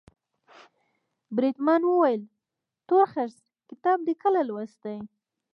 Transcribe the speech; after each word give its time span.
بریدمن 1.35 1.81
وویل 1.85 2.23
تورخرس 2.87 3.35
کتاب 3.69 3.97
دي 4.07 4.13
کله 4.23 4.41
لوستی. 4.47 4.95